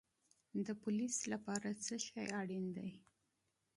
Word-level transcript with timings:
د 0.65 0.67
پولیس 0.81 1.15
لپاره 1.33 1.69
څه 1.83 1.95
شی 2.05 2.25
اړین 2.39 2.65
دی؟ 2.77 2.89